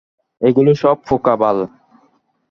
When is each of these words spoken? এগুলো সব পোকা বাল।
এগুলো 0.41 0.71
সব 0.73 0.97
পোকা 1.07 1.33
বাল। 1.41 1.57